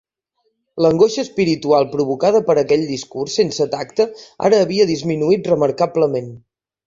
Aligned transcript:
L'angoixa 0.83 1.19
espiritual 1.23 1.85
provocada 1.91 2.41
per 2.47 2.55
aquell 2.61 2.87
discurs 2.93 3.37
sense 3.41 3.69
tacte 3.75 4.09
ara 4.49 4.61
havia 4.65 4.87
disminuït 4.93 5.51
remarcablement. 5.53 6.33